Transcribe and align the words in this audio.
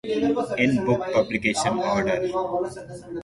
In 0.57 0.83
book 0.83 1.05
publication 1.13 1.77
order. 1.77 2.27